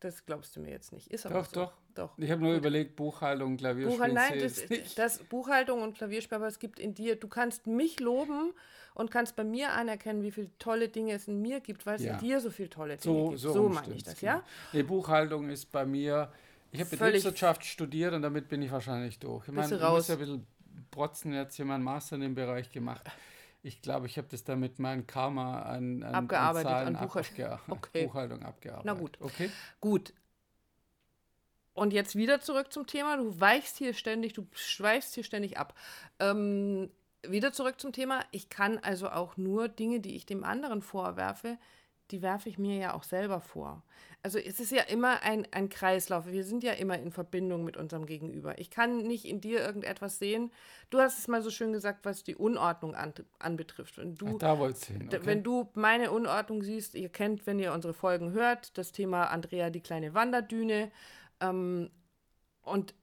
Das 0.00 0.24
glaubst 0.24 0.54
du 0.54 0.60
mir 0.60 0.70
jetzt 0.70 0.92
nicht. 0.92 1.08
Ist 1.08 1.26
aber 1.26 1.36
Doch, 1.40 1.46
so. 1.46 1.52
doch. 1.62 1.72
doch. 1.94 2.10
ich 2.18 2.30
habe 2.30 2.40
nur 2.42 2.54
überlegt, 2.54 2.94
Buchhaltung, 2.94 3.56
Klavierspielen 3.56 4.14
Buchhaltung, 4.14 4.38
nein, 4.38 4.52
das, 4.86 4.94
das 4.94 5.18
Buchhaltung 5.24 5.82
und 5.82 5.96
Klavierspiel, 5.96 6.36
aber 6.36 6.46
es 6.46 6.58
gibt 6.60 6.78
in 6.78 6.94
dir, 6.94 7.16
du 7.16 7.26
kannst 7.26 7.66
mich 7.66 7.98
loben 7.98 8.52
und 8.94 9.10
kannst 9.10 9.34
bei 9.34 9.42
mir 9.44 9.72
anerkennen, 9.72 10.22
wie 10.22 10.30
viele 10.30 10.50
tolle 10.58 10.88
Dinge 10.88 11.14
es 11.14 11.26
in 11.26 11.40
mir 11.42 11.58
gibt, 11.60 11.84
weil 11.86 11.96
es 11.96 12.02
Ja. 12.02 12.14
in 12.14 12.18
dir 12.20 12.40
so 12.40 12.50
viele 12.50 12.70
tolle 12.70 12.96
Dinge 12.96 13.14
So, 13.14 13.28
gibt. 13.30 13.40
so, 13.40 13.52
So, 13.52 13.68
meine 13.68 13.94
ich 13.94 14.04
das, 14.04 14.20
ja? 14.20 14.34
genau. 14.34 14.44
Nee, 14.72 14.82
Buchhaltung 14.84 15.50
ist 15.50 15.66
bei 15.72 15.84
mir. 15.84 16.30
Ich 16.70 16.80
habe 16.80 16.90
Betriebswirtschaft 16.90 17.64
studiert 17.64 18.12
und 18.12 18.22
damit 18.22 18.48
bin 18.48 18.62
ich 18.62 18.70
wahrscheinlich 18.70 19.18
durch. 19.18 19.48
Ich 19.48 19.54
meine, 19.54 19.68
du 19.68 19.74
ich 19.76 19.80
muss 19.80 19.90
raus? 19.90 20.08
ja 20.08 20.14
ein 20.14 20.18
bisschen 20.20 20.46
protzen, 20.92 21.32
jetzt 21.32 21.56
hier 21.56 21.64
meinen 21.64 21.82
Master 21.82 22.14
in 22.16 22.22
dem 22.22 22.34
Bereich 22.34 22.70
gemacht. 22.70 23.04
Ich 23.62 23.82
glaube, 23.82 24.06
ich 24.06 24.16
habe 24.18 24.28
das 24.30 24.44
da 24.44 24.54
mit 24.56 24.78
meinem 24.78 25.06
Karma 25.06 25.62
an, 25.62 26.02
an, 26.02 26.14
Abgearbeitet, 26.14 26.66
an, 26.66 26.72
Zahlen 26.72 26.96
an 26.96 27.06
Buchhaltung. 27.08 27.44
abge- 27.46 27.58
Okay. 27.68 28.06
Buchhaltung 28.06 28.42
abgearbeitet. 28.42 28.86
Na 28.86 28.92
gut. 28.94 29.18
Okay. 29.20 29.50
Gut. 29.80 30.12
Und 31.74 31.92
jetzt 31.92 32.16
wieder 32.16 32.40
zurück 32.40 32.72
zum 32.72 32.86
Thema. 32.86 33.16
Du 33.16 33.40
weichst 33.40 33.78
hier 33.78 33.94
ständig, 33.94 34.32
du 34.32 34.46
schweifst 34.52 35.14
hier 35.14 35.24
ständig 35.24 35.58
ab. 35.58 35.74
Ähm, 36.18 36.90
wieder 37.26 37.52
zurück 37.52 37.80
zum 37.80 37.92
Thema. 37.92 38.24
Ich 38.30 38.48
kann 38.48 38.78
also 38.78 39.10
auch 39.10 39.36
nur 39.36 39.68
Dinge, 39.68 40.00
die 40.00 40.16
ich 40.16 40.26
dem 40.26 40.44
anderen 40.44 40.82
vorwerfe, 40.82 41.58
die 42.10 42.22
werfe 42.22 42.48
ich 42.48 42.58
mir 42.58 42.76
ja 42.76 42.94
auch 42.94 43.02
selber 43.02 43.40
vor. 43.40 43.82
Also 44.22 44.38
es 44.38 44.58
ist 44.58 44.72
ja 44.72 44.82
immer 44.82 45.22
ein, 45.22 45.46
ein 45.52 45.68
Kreislauf. 45.68 46.26
Wir 46.26 46.42
sind 46.42 46.64
ja 46.64 46.72
immer 46.72 46.98
in 46.98 47.12
Verbindung 47.12 47.64
mit 47.64 47.76
unserem 47.76 48.04
Gegenüber. 48.04 48.58
Ich 48.58 48.70
kann 48.70 48.98
nicht 48.98 49.24
in 49.24 49.40
dir 49.40 49.60
irgendetwas 49.60 50.18
sehen. 50.18 50.50
Du 50.90 50.98
hast 50.98 51.18
es 51.18 51.28
mal 51.28 51.40
so 51.40 51.50
schön 51.50 51.72
gesagt, 51.72 52.04
was 52.04 52.24
die 52.24 52.34
Unordnung 52.34 52.94
an, 52.94 53.14
anbetrifft. 53.38 53.98
Wenn 53.98 54.16
du 54.16 54.26
Ach, 54.34 54.38
da 54.38 54.58
wolltest 54.58 54.88
du 54.88 54.94
hin. 54.94 55.06
Okay. 55.06 55.20
Wenn 55.22 55.42
du 55.44 55.68
meine 55.74 56.10
Unordnung 56.10 56.62
siehst, 56.62 56.94
ihr 56.94 57.10
kennt, 57.10 57.46
wenn 57.46 57.58
ihr 57.58 57.72
unsere 57.72 57.94
Folgen 57.94 58.32
hört, 58.32 58.76
das 58.76 58.90
Thema 58.90 59.26
Andrea 59.26 59.70
die 59.70 59.82
kleine 59.82 60.14
Wanderdüne. 60.14 60.90
Ähm, 61.40 61.90
und 62.62 62.94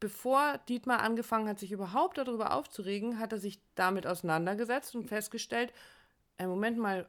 bevor 0.00 0.58
Dietmar 0.68 1.00
angefangen 1.00 1.48
hat, 1.48 1.60
sich 1.60 1.72
überhaupt 1.72 2.18
darüber 2.18 2.52
aufzuregen, 2.54 3.18
hat 3.20 3.32
er 3.32 3.38
sich 3.38 3.60
damit 3.76 4.06
auseinandergesetzt 4.06 4.96
und 4.96 5.06
festgestellt, 5.06 5.72
äh, 6.38 6.46
Moment 6.46 6.76
mal, 6.78 7.06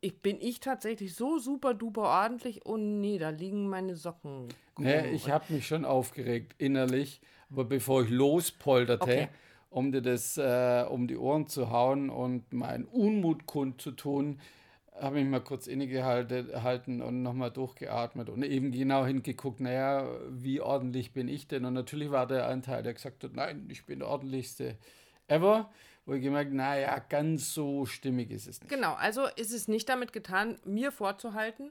ich, 0.00 0.20
bin 0.22 0.40
ich 0.40 0.60
tatsächlich 0.60 1.14
so 1.14 1.38
super 1.38 1.74
duper 1.74 2.02
ordentlich? 2.02 2.64
Oh 2.66 2.76
nee, 2.76 3.18
da 3.18 3.30
liegen 3.30 3.68
meine 3.68 3.96
Socken. 3.96 4.48
Nee, 4.78 5.02
krumm. 5.02 5.14
ich 5.14 5.30
habe 5.30 5.52
mich 5.52 5.66
schon 5.66 5.84
aufgeregt 5.84 6.54
innerlich, 6.58 7.20
aber 7.50 7.64
bevor 7.64 8.04
ich 8.04 8.10
lospolterte, 8.10 9.02
Okay. 9.02 9.28
um 9.70 9.92
dir 9.92 10.02
das 10.02 10.38
äh, 10.38 10.84
um 10.88 11.08
die 11.08 11.16
Ohren 11.16 11.46
zu 11.48 11.70
hauen 11.70 12.10
und 12.10 12.52
meinen 12.52 12.84
Unmut 12.84 13.46
kundzutun, 13.46 14.40
habe 15.00 15.20
ich 15.20 15.26
mal 15.26 15.40
kurz 15.40 15.66
innegehalten 15.66 17.02
und 17.02 17.22
nochmal 17.22 17.50
durchgeatmet 17.50 18.28
und 18.28 18.42
eben 18.42 18.72
genau 18.72 19.06
hingeguckt, 19.06 19.60
naja, 19.60 20.08
wie 20.30 20.60
ordentlich 20.60 21.12
bin 21.12 21.28
ich 21.28 21.46
denn? 21.46 21.64
Und 21.64 21.74
natürlich 21.74 22.10
war 22.10 22.26
der 22.26 22.48
ein 22.48 22.62
Teil, 22.62 22.82
der 22.82 22.94
gesagt 22.94 23.22
hat, 23.24 23.34
nein, 23.34 23.68
ich 23.70 23.86
bin 23.86 24.00
der 24.00 24.08
ordentlichste 24.08 24.76
ever, 25.28 25.70
wo 26.08 26.14
ich 26.14 26.22
gemerkt, 26.22 26.54
naja, 26.54 26.98
ganz 27.10 27.52
so 27.52 27.84
stimmig 27.84 28.30
ist 28.30 28.48
es 28.48 28.62
nicht. 28.62 28.70
Genau, 28.70 28.94
also 28.94 29.26
ist 29.36 29.52
es 29.52 29.68
nicht 29.68 29.90
damit 29.90 30.14
getan, 30.14 30.58
mir 30.64 30.90
vorzuhalten, 30.90 31.70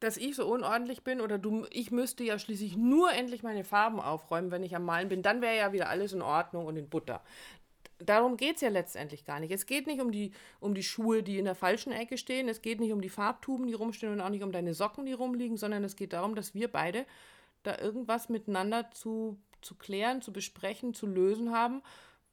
dass 0.00 0.16
ich 0.16 0.34
so 0.34 0.50
unordentlich 0.50 1.04
bin 1.04 1.20
oder 1.20 1.36
du, 1.36 1.66
ich 1.70 1.90
müsste 1.90 2.24
ja 2.24 2.38
schließlich 2.38 2.78
nur 2.78 3.12
endlich 3.12 3.42
meine 3.42 3.64
Farben 3.64 4.00
aufräumen, 4.00 4.50
wenn 4.50 4.62
ich 4.62 4.74
am 4.74 4.86
Malen 4.86 5.10
bin. 5.10 5.20
Dann 5.20 5.42
wäre 5.42 5.58
ja 5.58 5.74
wieder 5.74 5.90
alles 5.90 6.14
in 6.14 6.22
Ordnung 6.22 6.64
und 6.64 6.78
in 6.78 6.88
Butter. 6.88 7.22
Darum 7.98 8.38
geht 8.38 8.56
es 8.56 8.62
ja 8.62 8.70
letztendlich 8.70 9.26
gar 9.26 9.40
nicht. 9.40 9.52
Es 9.52 9.66
geht 9.66 9.86
nicht 9.86 10.00
um 10.00 10.10
die, 10.10 10.32
um 10.58 10.74
die 10.74 10.82
Schuhe, 10.82 11.22
die 11.22 11.38
in 11.38 11.44
der 11.44 11.54
falschen 11.54 11.92
Ecke 11.92 12.16
stehen. 12.16 12.48
Es 12.48 12.62
geht 12.62 12.80
nicht 12.80 12.92
um 12.92 13.02
die 13.02 13.10
Farbtuben, 13.10 13.66
die 13.66 13.74
rumstehen 13.74 14.14
und 14.14 14.22
auch 14.22 14.30
nicht 14.30 14.42
um 14.42 14.52
deine 14.52 14.72
Socken, 14.72 15.04
die 15.04 15.12
rumliegen, 15.12 15.58
sondern 15.58 15.84
es 15.84 15.96
geht 15.96 16.14
darum, 16.14 16.34
dass 16.34 16.54
wir 16.54 16.72
beide 16.72 17.04
da 17.62 17.78
irgendwas 17.78 18.30
miteinander 18.30 18.90
zu, 18.90 19.38
zu 19.60 19.74
klären, 19.74 20.22
zu 20.22 20.32
besprechen, 20.32 20.94
zu 20.94 21.06
lösen 21.06 21.52
haben, 21.52 21.82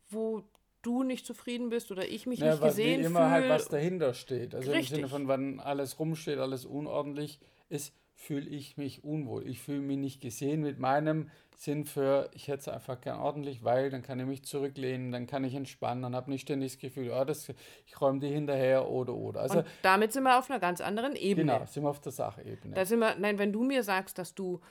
wo 0.10 0.44
du 0.84 1.04
nicht 1.04 1.26
zufrieden 1.26 1.70
bist 1.70 1.92
oder 1.92 2.08
ich 2.08 2.28
mich 2.28 2.40
Ja, 2.40 2.52
nicht 2.52 2.62
gesehen 2.64 2.96
fühle. 2.98 3.08
immer 3.08 3.30
halt 3.32 3.50
was 3.50 3.68
dahinter 3.70 4.14
steht. 4.14 4.54
Also 4.54 4.72
Richtig. 4.72 4.92
im 4.92 4.96
Sinne 4.96 5.08
von, 5.10 5.28
wenn 5.28 5.60
alles 5.60 5.98
rumsteht, 6.00 6.38
alles 6.38 6.66
unordentlich 6.66 7.40
ist, 7.70 7.94
fühle 8.16 8.48
ich 8.50 8.78
mich 8.78 9.04
unwohl. 9.04 9.48
Ich 9.48 9.60
fühle 9.60 9.80
mich 9.82 9.98
nicht 9.98 10.22
gesehen 10.22 10.62
mit 10.62 10.78
meinem 10.80 11.30
Sinn 11.58 11.86
für, 11.86 12.30
ich 12.34 12.48
hätte 12.48 12.60
es 12.60 12.68
einfach 12.68 13.00
gern 13.02 13.20
ordentlich, 13.20 13.64
weil 13.64 13.90
dann 13.90 14.02
kann 14.02 14.20
ich 14.20 14.26
mich 14.26 14.44
zurücklehnen, 14.44 15.12
dann 15.12 15.28
kann 15.28 15.44
ich 15.44 15.56
entspannen, 15.56 16.04
dann 16.04 16.16
habe 16.16 16.30
nicht 16.30 16.42
ständig 16.42 16.74
das 16.74 16.80
Gefühl, 16.80 17.08
ja, 17.08 17.26
das, 17.26 17.50
ich 17.86 18.00
räume 18.02 18.20
die 18.20 18.28
hinterher 18.28 18.88
oder 18.90 19.14
oder. 19.16 19.42
Also 19.42 19.60
Und 19.60 19.66
damit 19.82 20.14
sind 20.14 20.24
wir 20.24 20.38
auf 20.38 20.50
einer 20.50 20.60
ganz 20.60 20.80
anderen 20.82 21.16
Ebene. 21.16 21.54
genau, 21.54 21.66
sind 21.66 21.84
wir 21.84 21.90
auf 21.90 22.02
der 22.02 22.12
Sachebene. 22.12 22.76
Da 22.76 22.86
sind 22.86 23.00
wir, 23.00 23.16
nein, 23.18 23.38
wenn 23.40 23.52
du 23.52 23.64
mir 23.64 23.84
sagst, 23.84 24.18
dass 24.18 24.36
du 24.36 24.62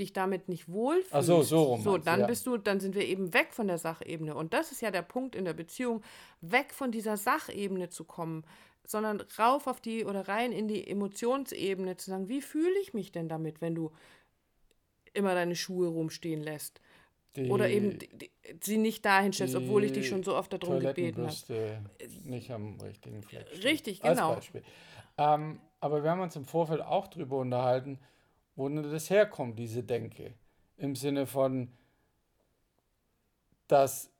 dich 0.00 0.12
damit 0.12 0.48
nicht 0.48 0.68
wohlfühlst, 0.68 1.14
Ach 1.14 1.22
so, 1.22 1.42
so 1.42 1.62
rum 1.62 1.82
so 1.82 1.98
dann 1.98 2.20
ja. 2.20 2.26
bist 2.26 2.46
du, 2.46 2.56
dann 2.56 2.80
sind 2.80 2.94
wir 2.94 3.06
eben 3.06 3.32
weg 3.32 3.48
von 3.52 3.68
der 3.68 3.78
Sachebene. 3.78 4.34
Und 4.34 4.52
das 4.52 4.72
ist 4.72 4.82
ja 4.82 4.90
der 4.90 5.02
Punkt 5.02 5.36
in 5.36 5.44
der 5.44 5.54
Beziehung, 5.54 6.02
weg 6.40 6.72
von 6.72 6.90
dieser 6.90 7.16
Sachebene 7.16 7.88
zu 7.90 8.04
kommen, 8.04 8.44
sondern 8.84 9.22
rauf 9.38 9.66
auf 9.66 9.80
die 9.80 10.04
oder 10.04 10.26
rein 10.26 10.52
in 10.52 10.66
die 10.66 10.86
Emotionsebene 10.88 11.96
zu 11.96 12.10
sagen, 12.10 12.28
wie 12.28 12.42
fühle 12.42 12.78
ich 12.82 12.94
mich 12.94 13.12
denn 13.12 13.28
damit, 13.28 13.60
wenn 13.60 13.74
du 13.74 13.92
immer 15.12 15.34
deine 15.34 15.54
Schuhe 15.54 15.88
rumstehen 15.88 16.42
lässt? 16.42 16.80
Die 17.36 17.48
Oder 17.48 17.68
eben 17.68 17.96
die, 17.98 18.08
die, 18.08 18.30
sie 18.60 18.76
nicht 18.76 19.04
dahin 19.04 19.32
stellst, 19.32 19.54
obwohl 19.54 19.84
ich 19.84 19.92
dich 19.92 20.08
schon 20.08 20.24
so 20.24 20.34
oft 20.34 20.52
darum 20.52 20.80
gebeten 20.80 21.28
habe. 21.28 21.82
Nicht 22.24 22.50
am 22.50 22.80
richtigen 22.80 23.22
Fleck. 23.22 23.46
Richtig, 23.62 24.02
Als 24.02 24.18
genau. 24.18 24.34
Beispiel. 24.34 24.64
Ähm, 25.16 25.60
aber 25.80 26.02
wir 26.02 26.10
haben 26.10 26.20
uns 26.20 26.34
im 26.34 26.44
Vorfeld 26.44 26.80
auch 26.80 27.06
drüber 27.06 27.38
unterhalten, 27.38 28.00
wo 28.60 28.68
denn 28.68 28.82
das 28.82 29.08
herkommt, 29.08 29.58
diese 29.58 29.82
Denke. 29.82 30.34
Im 30.76 30.94
Sinne 30.94 31.26
von, 31.26 31.68
dass 33.66 34.10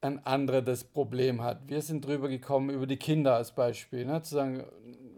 ein 0.00 0.24
anderer 0.26 0.62
das 0.62 0.84
Problem 0.84 1.42
hat. 1.42 1.68
Wir 1.68 1.80
sind 1.80 2.04
drüber 2.04 2.28
gekommen 2.28 2.70
über 2.70 2.86
die 2.86 2.98
Kinder 2.98 3.34
als 3.34 3.52
Beispiel. 3.52 4.04
Ne? 4.04 4.22
Zu 4.22 4.34
sagen, 4.34 4.64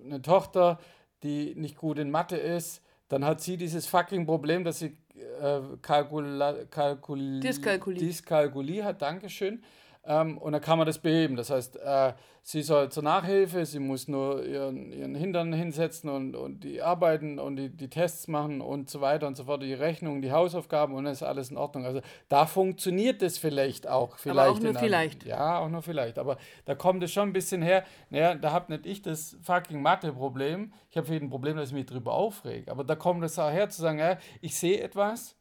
eine 0.04 0.22
Tochter, 0.22 0.78
die 1.22 1.54
nicht 1.56 1.76
gut 1.76 1.98
in 1.98 2.10
Mathe 2.10 2.36
ist, 2.36 2.82
dann 3.08 3.24
hat 3.24 3.40
sie 3.40 3.56
dieses 3.56 3.86
fucking 3.86 4.24
Problem, 4.24 4.62
dass 4.62 4.78
sie 4.78 4.96
äh, 5.40 5.60
Kalkula, 5.82 6.64
Kalkul 6.70 7.40
Dyskalkulie. 7.40 7.98
Dyskalkulie 7.98 8.84
hat, 8.84 9.02
Dankeschön. 9.02 9.64
Ähm, 10.02 10.38
und 10.38 10.52
dann 10.52 10.62
kann 10.62 10.78
man 10.78 10.86
das 10.86 10.98
beheben. 10.98 11.36
Das 11.36 11.50
heißt, 11.50 11.76
äh, 11.76 12.14
sie 12.42 12.62
soll 12.62 12.88
zur 12.90 13.02
Nachhilfe, 13.02 13.66
sie 13.66 13.80
muss 13.80 14.08
nur 14.08 14.42
ihren, 14.46 14.92
ihren 14.92 15.14
Hintern 15.14 15.52
hinsetzen 15.52 16.08
und, 16.08 16.34
und 16.34 16.64
die 16.64 16.80
Arbeiten 16.80 17.38
und 17.38 17.56
die, 17.56 17.68
die 17.68 17.90
Tests 17.90 18.26
machen 18.26 18.62
und 18.62 18.88
so 18.88 19.02
weiter 19.02 19.26
und 19.26 19.36
so 19.36 19.44
fort, 19.44 19.62
die 19.62 19.74
Rechnungen, 19.74 20.22
die 20.22 20.32
Hausaufgaben 20.32 20.94
und 20.94 21.04
dann 21.04 21.12
ist 21.12 21.22
alles 21.22 21.50
in 21.50 21.58
Ordnung. 21.58 21.84
Also 21.84 22.00
da 22.30 22.46
funktioniert 22.46 23.20
das 23.20 23.36
vielleicht 23.36 23.88
auch. 23.88 24.16
Vielleicht 24.16 24.48
auch 24.48 24.58
nur 24.58 24.70
in 24.70 24.76
einem- 24.78 24.86
vielleicht. 24.86 25.24
Ja, 25.26 25.58
auch 25.58 25.68
nur 25.68 25.82
vielleicht. 25.82 26.18
Aber 26.18 26.38
da 26.64 26.74
kommt 26.74 27.02
es 27.02 27.12
schon 27.12 27.28
ein 27.28 27.32
bisschen 27.34 27.60
her, 27.60 27.84
naja, 28.08 28.34
da 28.36 28.52
habe 28.52 28.72
nicht 28.72 28.86
ich 28.86 29.02
das 29.02 29.36
fucking 29.42 29.82
Mathe-Problem. 29.82 30.72
Ich 30.88 30.96
habe 30.96 31.12
ein 31.12 31.28
Problem, 31.28 31.58
dass 31.58 31.68
ich 31.68 31.74
mich 31.74 31.84
drüber 31.86 32.14
aufrege. 32.14 32.70
Aber 32.72 32.84
da 32.84 32.96
kommt 32.96 33.22
es 33.22 33.38
auch 33.38 33.50
her 33.50 33.68
zu 33.68 33.82
sagen, 33.82 33.98
ja, 33.98 34.16
ich 34.40 34.56
sehe 34.56 34.80
etwas 34.80 35.36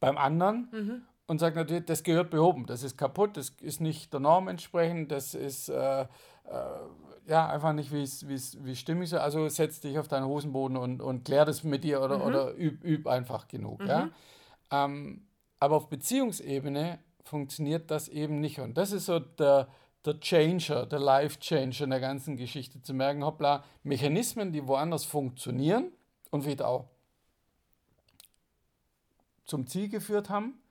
beim 0.00 0.16
anderen 0.16 0.68
Mhm. 0.72 1.02
Und 1.26 1.38
sage 1.38 1.56
natürlich, 1.56 1.86
das 1.86 2.02
gehört 2.02 2.30
behoben, 2.30 2.66
das 2.66 2.82
ist 2.82 2.96
kaputt, 2.96 3.36
das 3.36 3.50
ist 3.60 3.80
nicht 3.80 4.12
der 4.12 4.20
Norm 4.20 4.48
entsprechend, 4.48 5.12
das 5.12 5.34
ist 5.34 5.68
äh, 5.68 6.02
äh, 6.02 6.06
ja 7.26 7.48
einfach 7.48 7.72
nicht, 7.72 7.92
wie 7.92 8.02
es 8.02 8.78
stimmig 8.78 9.12
ist. 9.12 9.14
Also 9.14 9.48
setz 9.48 9.80
dich 9.80 9.98
auf 9.98 10.08
deinen 10.08 10.26
Hosenboden 10.26 10.76
und, 10.76 11.00
und 11.00 11.24
klär 11.24 11.44
das 11.44 11.62
mit 11.62 11.84
dir 11.84 12.02
oder, 12.02 12.26
oder 12.26 12.58
üb, 12.58 12.84
üb 12.84 13.06
einfach 13.06 13.48
genug. 13.48 13.84
Ja? 13.84 14.10
Ähm, 14.70 15.26
aber 15.60 15.76
auf 15.76 15.88
Beziehungsebene 15.88 16.98
funktioniert 17.24 17.90
das 17.90 18.08
eben 18.08 18.40
nicht. 18.40 18.58
Und 18.58 18.76
das 18.76 18.90
ist 18.90 19.06
so 19.06 19.20
der, 19.20 19.68
der 20.04 20.18
Changer, 20.18 20.86
der 20.86 20.98
Life-Changer 20.98 21.82
in 21.82 21.90
der 21.90 22.00
ganzen 22.00 22.36
Geschichte, 22.36 22.82
zu 22.82 22.92
merken, 22.94 23.24
hoppla, 23.24 23.62
Mechanismen, 23.84 24.52
die 24.52 24.66
woanders 24.66 25.04
funktionieren 25.04 25.92
und 26.30 26.42
vielleicht 26.42 26.62
auch 26.62 26.88
zum 29.44 29.66
Ziel 29.68 29.88
geführt 29.88 30.28
haben 30.28 30.61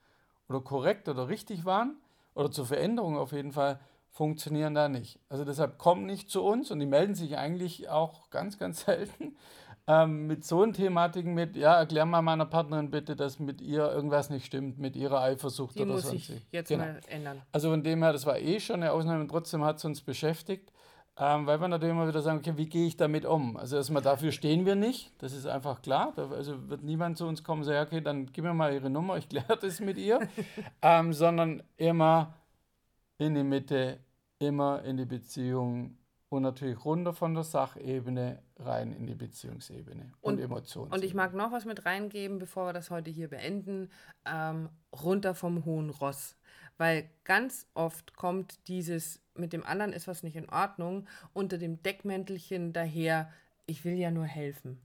oder 0.51 0.61
korrekt 0.61 1.07
oder 1.09 1.27
richtig 1.27 1.65
waren 1.65 1.97
oder 2.35 2.51
zur 2.51 2.65
Veränderung 2.65 3.17
auf 3.17 3.31
jeden 3.31 3.51
Fall, 3.51 3.79
funktionieren 4.09 4.73
da 4.75 4.89
nicht. 4.89 5.19
Also 5.29 5.45
deshalb 5.45 5.77
kommen 5.77 6.05
nicht 6.05 6.29
zu 6.29 6.43
uns 6.43 6.69
und 6.69 6.79
die 6.79 6.85
melden 6.85 7.15
sich 7.15 7.37
eigentlich 7.37 7.89
auch 7.89 8.29
ganz, 8.29 8.57
ganz 8.57 8.85
selten 8.85 9.35
ähm, 9.87 10.27
mit 10.27 10.45
so 10.45 10.61
einer 10.63 10.73
Thematiken 10.73 11.33
mit, 11.33 11.55
ja, 11.55 11.75
erklär 11.75 12.05
mal 12.05 12.21
meiner 12.21 12.45
Partnerin 12.45 12.91
bitte, 12.91 13.15
dass 13.15 13.39
mit 13.39 13.61
ihr 13.61 13.89
irgendwas 13.91 14.29
nicht 14.29 14.45
stimmt, 14.45 14.77
mit 14.77 14.95
ihrer 14.95 15.21
Eifersucht 15.21 15.75
Die 15.75 15.83
oder 15.83 15.93
muss 15.93 16.03
sonst. 16.03 16.27
sich 16.27 16.45
jetzt 16.51 16.67
Genau. 16.69 16.83
mal 16.83 16.99
ändern. 17.07 17.41
Also 17.51 17.69
von 17.71 17.83
dem 17.83 18.03
her, 18.03 18.13
das 18.13 18.25
war 18.25 18.37
eh 18.37 18.59
schon 18.59 18.75
eine 18.77 18.91
Ausnahme 18.91 19.21
und 19.21 19.29
trotzdem 19.29 19.63
hat 19.63 19.77
es 19.77 19.85
uns 19.85 20.01
beschäftigt, 20.01 20.70
ähm, 21.17 21.45
weil 21.45 21.59
wir 21.59 21.67
natürlich 21.67 21.93
immer 21.93 22.07
wieder 22.07 22.21
sagen, 22.21 22.39
okay, 22.39 22.53
wie 22.57 22.67
gehe 22.67 22.87
ich 22.87 22.97
damit 22.97 23.25
um? 23.25 23.57
Also 23.57 23.75
erstmal 23.75 24.01
dafür 24.01 24.31
stehen 24.31 24.65
wir 24.65 24.75
nicht, 24.75 25.13
das 25.21 25.33
ist 25.33 25.45
einfach 25.45 25.81
klar. 25.81 26.13
Da, 26.15 26.29
also 26.29 26.69
wird 26.69 26.83
niemand 26.83 27.17
zu 27.17 27.25
uns 27.25 27.43
kommen 27.43 27.61
und 27.61 27.65
sagen, 27.65 27.85
okay, 27.87 28.01
dann 28.01 28.27
gib 28.27 28.43
mir 28.43 28.53
mal 28.53 28.73
ihre 28.73 28.89
Nummer, 28.89 29.17
ich 29.17 29.27
kläre 29.29 29.57
das 29.57 29.79
mit 29.79 29.97
ihr. 29.97 30.19
ähm, 30.81 31.13
sondern 31.13 31.61
immer 31.77 32.33
in 33.17 33.35
die 33.35 33.43
Mitte, 33.43 33.99
immer 34.39 34.83
in 34.83 34.97
die 34.97 35.05
Beziehung 35.05 35.97
und 36.29 36.43
natürlich 36.43 36.83
runter 36.85 37.13
von 37.13 37.33
der 37.33 37.43
Sachebene 37.43 38.41
rein 38.57 38.93
in 38.93 39.05
die 39.05 39.15
Beziehungsebene 39.15 40.13
und, 40.21 40.35
Und- 40.35 40.39
Emotionen. 40.39 40.93
Und 40.93 41.03
ich 41.03 41.13
mag 41.13 41.33
noch 41.33 41.51
was 41.51 41.65
mit 41.65 41.85
reingeben, 41.85 42.39
bevor 42.39 42.67
wir 42.67 42.73
das 42.73 42.89
heute 42.89 43.11
hier 43.11 43.27
beenden. 43.27 43.89
Ähm, 44.25 44.69
runter 45.03 45.35
vom 45.35 45.65
hohen 45.65 45.89
Ross. 45.89 46.37
Weil 46.81 47.11
ganz 47.25 47.67
oft 47.75 48.15
kommt 48.15 48.67
dieses, 48.67 49.21
mit 49.35 49.53
dem 49.53 49.63
anderen 49.63 49.93
ist 49.93 50.07
was 50.07 50.23
nicht 50.23 50.35
in 50.35 50.49
Ordnung, 50.49 51.07
unter 51.31 51.59
dem 51.59 51.83
Deckmäntelchen 51.83 52.73
daher, 52.73 53.31
ich 53.67 53.85
will 53.85 53.93
ja 53.93 54.09
nur 54.09 54.25
helfen. 54.25 54.81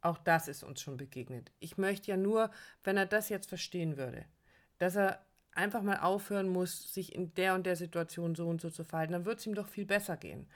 Auch 0.00 0.18
das 0.18 0.48
ist 0.48 0.64
uns 0.64 0.80
schon 0.80 0.96
begegnet. 0.96 1.52
Ich 1.60 1.78
möchte 1.78 2.10
ja 2.10 2.16
nur, 2.16 2.50
wenn 2.82 2.96
er 2.96 3.06
das 3.06 3.28
jetzt 3.28 3.48
verstehen 3.48 3.96
würde, 3.96 4.24
dass 4.78 4.96
er 4.96 5.24
einfach 5.52 5.82
mal 5.82 6.00
aufhören 6.00 6.48
muss, 6.48 6.92
sich 6.92 7.14
in 7.14 7.32
der 7.34 7.54
und 7.54 7.64
der 7.64 7.76
Situation 7.76 8.34
so 8.34 8.48
und 8.48 8.60
so 8.60 8.68
zu 8.68 8.82
verhalten, 8.82 9.12
dann 9.12 9.24
wird 9.24 9.38
es 9.38 9.46
ihm 9.46 9.54
doch 9.54 9.68
viel 9.68 9.86
besser 9.86 10.16
gehen. 10.16 10.48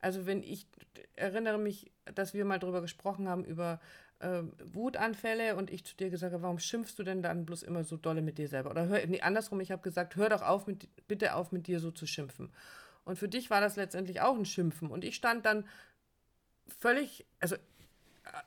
Also 0.00 0.24
wenn 0.24 0.42
ich 0.42 0.66
erinnere 1.16 1.58
mich, 1.58 1.92
dass 2.14 2.32
wir 2.32 2.46
mal 2.46 2.58
darüber 2.58 2.80
gesprochen 2.80 3.28
haben, 3.28 3.44
über 3.44 3.80
ähm, 4.20 4.52
Wutanfälle 4.64 5.56
und 5.56 5.70
ich 5.70 5.84
zu 5.84 5.96
dir 5.96 6.10
gesagt 6.10 6.32
habe, 6.32 6.42
warum 6.42 6.58
schimpfst 6.58 6.94
du 6.98 7.02
denn 7.02 7.22
dann 7.22 7.44
bloß 7.44 7.62
immer 7.62 7.84
so 7.84 7.96
dolle 7.96 8.22
mit 8.22 8.38
dir 8.38 8.48
selber? 8.48 8.70
Oder 8.70 8.86
hör, 8.86 9.06
nee, 9.06 9.20
andersrum, 9.20 9.60
ich 9.60 9.70
habe 9.70 9.82
gesagt, 9.82 10.16
hör 10.16 10.28
doch 10.28 10.42
auf 10.42 10.66
mit, 10.66 10.88
bitte 11.06 11.34
auf 11.34 11.52
mit 11.52 11.66
dir 11.66 11.80
so 11.80 11.90
zu 11.90 12.06
schimpfen. 12.06 12.50
Und 13.04 13.18
für 13.18 13.28
dich 13.28 13.50
war 13.50 13.60
das 13.60 13.76
letztendlich 13.76 14.20
auch 14.20 14.36
ein 14.36 14.44
Schimpfen. 14.44 14.90
Und 14.90 15.04
ich 15.04 15.16
stand 15.16 15.46
dann 15.46 15.66
völlig, 16.80 17.26
also 17.40 17.56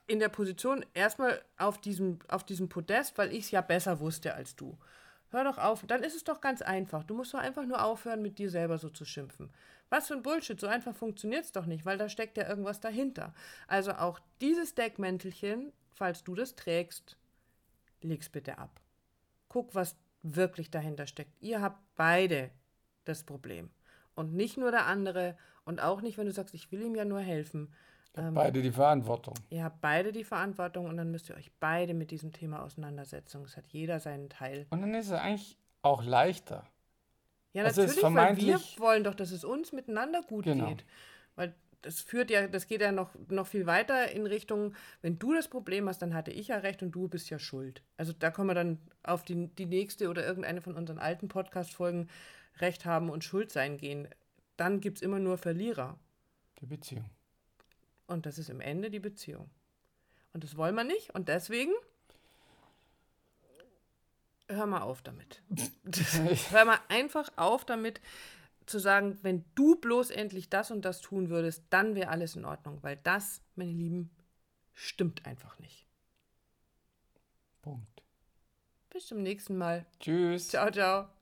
in 0.08 0.20
der 0.20 0.30
Position 0.30 0.86
erstmal 0.94 1.42
auf 1.58 1.80
diesem, 1.80 2.20
auf 2.28 2.44
diesem 2.44 2.68
Podest, 2.68 3.18
weil 3.18 3.32
ich 3.32 3.46
es 3.46 3.52
ja 3.52 3.62
besser 3.62 4.00
wusste 4.00 4.34
als 4.34 4.56
du. 4.56 4.78
Hör 5.31 5.43
doch 5.43 5.57
auf, 5.59 5.86
dann 5.86 6.03
ist 6.03 6.15
es 6.15 6.24
doch 6.24 6.41
ganz 6.41 6.62
einfach. 6.62 7.03
Du 7.03 7.13
musst 7.13 7.33
doch 7.33 7.39
einfach 7.39 7.65
nur 7.65 7.83
aufhören, 7.83 8.21
mit 8.21 8.39
dir 8.39 8.50
selber 8.50 8.79
so 8.79 8.89
zu 8.89 9.05
schimpfen. 9.05 9.51
Was 9.89 10.07
für 10.07 10.15
ein 10.15 10.24
Bullshit, 10.24 10.59
so 10.59 10.67
einfach 10.67 10.95
funktioniert 10.95 11.45
es 11.45 11.51
doch 11.51 11.65
nicht, 11.65 11.86
weil 11.86 11.98
da 11.98 12.09
steckt 12.09 12.38
ja 12.38 12.48
irgendwas 12.48 12.79
dahinter. 12.79 13.33
Also 13.67 13.91
auch 13.93 14.19
dieses 14.41 14.75
Deckmäntelchen, 14.75 15.71
falls 15.91 16.24
du 16.24 16.36
das 16.36 16.55
trägst, 16.55 17.17
leg's 18.01 18.29
bitte 18.29 18.57
ab. 18.57 18.81
Guck, 19.50 19.75
was 19.75 19.95
wirklich 20.24 20.71
dahinter 20.71 21.07
steckt. 21.07 21.41
Ihr 21.41 21.62
habt 21.62 21.81
beide 21.95 22.51
das 23.05 23.24
Problem. 23.24 23.69
Und 24.15 24.33
nicht 24.33 24.57
nur 24.57 24.71
der 24.71 24.86
andere 24.86 25.38
und 25.63 25.81
auch 25.81 26.01
nicht, 26.01 26.17
wenn 26.17 26.25
du 26.25 26.31
sagst, 26.31 26.53
ich 26.53 26.71
will 26.71 26.81
ihm 26.81 26.95
ja 26.95 27.05
nur 27.05 27.19
helfen. 27.19 27.74
Beide 28.13 28.62
die 28.62 28.72
Verantwortung. 28.72 29.36
Ihr 29.50 29.63
habt 29.63 29.82
beide 29.82 30.12
die 30.12 30.24
Verantwortung 30.24 30.88
und 30.88 30.98
dann 30.98 31.12
müsst 31.12 31.30
ihr 31.30 31.36
euch 31.36 31.51
beide 31.60 31.94
mit 31.94 32.12
diesem 32.12 32.32
Thema 32.34 32.63
auseinandersetzen. 32.63 33.44
Es 33.44 33.56
hat 33.56 33.66
jeder 33.68 34.00
seinen 34.00 34.30
Teil. 34.30 34.66
Und 34.72 34.82
dann 34.82 34.94
ist 34.96 35.08
es 35.08 35.13
eigentlich 35.13 35.58
auch 35.84 36.04
leichter. 36.04 36.66
Ja, 37.54 37.63
Also 37.63 37.82
natürlich, 37.84 38.04
weil 38.04 38.38
wir 38.38 38.60
wollen 38.78 39.04
doch, 39.04 39.16
dass 39.16 39.32
es 39.32 39.44
uns 39.44 39.72
miteinander 39.72 40.22
gut 40.22 40.46
Genau. 40.46 40.68
geht. 40.68 40.86
Weil 41.36 41.56
das 41.82 42.01
führt 42.01 42.30
ja, 42.30 42.48
das 42.48 42.68
geht 42.68 42.82
ja 42.82 42.92
noch, 42.92 43.12
noch 43.30 43.48
viel 43.48 43.66
weiter 43.66 44.12
in 44.12 44.25
Richtung, 44.25 44.74
wenn 45.01 45.18
du 45.18 45.34
das 45.34 45.48
Problem 45.48 45.88
hast, 45.88 46.01
dann 46.01 46.13
hatte 46.13 46.32
ich 46.32 46.50
ja 46.50 46.58
recht 46.58 46.84
und 46.84 46.92
du 46.92 47.08
bist 47.08 47.30
ja 47.30 47.39
schuld. 47.39 47.82
Also 47.96 48.12
da 48.12 48.32
können 48.32 48.48
wir 48.50 48.54
dann 48.56 48.80
auf 49.04 49.24
die, 49.24 49.48
die 49.56 49.66
nächste 49.66 50.10
oder 50.10 50.25
irgendeine 50.25 50.62
von 50.62 50.75
unseren 50.75 51.00
alten 51.00 51.28
Podcast-Folgen 51.30 52.10
Recht 52.58 52.86
haben 52.86 53.10
und 53.10 53.24
Schuld 53.24 53.51
sein 53.51 53.78
gehen. 53.78 54.10
Dann 54.58 54.82
gibt 54.82 54.98
es 54.98 55.01
immer 55.01 55.20
nur 55.20 55.38
Verlierer. 55.38 55.98
Die 56.60 56.66
Beziehung. 56.66 57.06
Und 58.10 58.25
das 58.25 58.39
ist 58.39 58.50
im 58.50 58.60
Ende 58.60 58.89
die 58.89 59.00
Beziehung. 59.00 59.50
Und 60.34 60.44
das 60.44 60.58
wollen 60.58 60.75
wir 60.75 60.84
nicht. 60.84 61.13
Und 61.13 61.30
deswegen 61.30 61.74
hör 64.48 64.66
mal 64.66 64.82
auf 64.82 65.01
damit. 65.04 65.44
hör 66.50 66.66
mal 66.66 66.80
einfach 66.88 67.32
auf 67.36 67.66
damit 67.66 68.01
zu 68.66 68.80
sagen, 68.80 69.18
wenn 69.22 69.46
du 69.56 69.75
bloß 69.75 70.10
endlich 70.10 70.50
das 70.50 70.72
und 70.72 70.86
das 70.86 71.01
tun 71.01 71.30
würdest, 71.30 71.63
dann 71.70 71.96
wäre 71.96 72.10
alles 72.10 72.36
in 72.36 72.46
Ordnung. 72.46 72.80
Weil 72.82 72.98
das, 72.98 73.42
meine 73.56 73.72
Lieben, 73.72 74.10
stimmt 74.74 75.25
einfach 75.25 75.60
nicht. 75.60 75.86
Punkt. 77.62 78.04
Bis 78.89 79.06
zum 79.06 79.22
nächsten 79.22 79.56
Mal. 79.58 79.86
Tschüss. 80.00 80.50
Ciao, 80.50 80.72
ciao. 80.72 81.19